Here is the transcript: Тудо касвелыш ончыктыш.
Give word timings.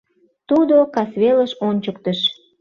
Тудо 0.47 0.75
касвелыш 0.95 1.51
ончыктыш. 1.67 2.19